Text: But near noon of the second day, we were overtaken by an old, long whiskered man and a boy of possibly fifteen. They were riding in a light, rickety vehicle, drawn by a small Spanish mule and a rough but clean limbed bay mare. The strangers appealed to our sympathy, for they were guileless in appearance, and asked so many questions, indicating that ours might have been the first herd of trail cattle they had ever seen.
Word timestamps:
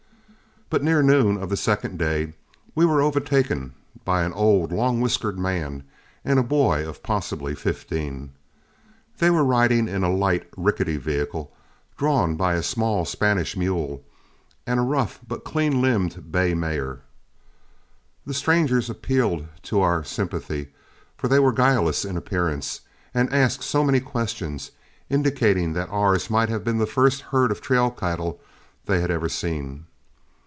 But 0.73 0.83
near 0.83 1.03
noon 1.03 1.35
of 1.35 1.49
the 1.49 1.57
second 1.57 1.99
day, 1.99 2.33
we 2.75 2.85
were 2.85 3.01
overtaken 3.01 3.73
by 4.05 4.23
an 4.23 4.31
old, 4.31 4.71
long 4.71 5.01
whiskered 5.01 5.37
man 5.37 5.83
and 6.23 6.39
a 6.39 6.43
boy 6.43 6.87
of 6.87 7.03
possibly 7.03 7.53
fifteen. 7.53 8.31
They 9.17 9.29
were 9.29 9.43
riding 9.43 9.89
in 9.89 10.01
a 10.01 10.09
light, 10.09 10.47
rickety 10.55 10.95
vehicle, 10.95 11.51
drawn 11.97 12.37
by 12.37 12.53
a 12.53 12.63
small 12.63 13.03
Spanish 13.03 13.57
mule 13.57 14.05
and 14.65 14.79
a 14.79 14.83
rough 14.83 15.19
but 15.27 15.43
clean 15.43 15.81
limbed 15.81 16.31
bay 16.31 16.53
mare. 16.53 17.01
The 18.25 18.33
strangers 18.33 18.89
appealed 18.89 19.45
to 19.63 19.81
our 19.81 20.05
sympathy, 20.05 20.69
for 21.17 21.27
they 21.27 21.39
were 21.39 21.51
guileless 21.51 22.05
in 22.05 22.15
appearance, 22.15 22.79
and 23.13 23.29
asked 23.33 23.61
so 23.63 23.83
many 23.83 23.99
questions, 23.99 24.71
indicating 25.09 25.73
that 25.73 25.89
ours 25.89 26.29
might 26.29 26.47
have 26.47 26.63
been 26.63 26.77
the 26.77 26.85
first 26.85 27.19
herd 27.23 27.51
of 27.51 27.59
trail 27.59 27.91
cattle 27.91 28.39
they 28.85 29.01
had 29.01 29.11
ever 29.11 29.27
seen. 29.27 29.87